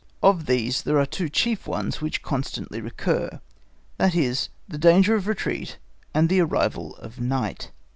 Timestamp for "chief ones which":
1.29-2.23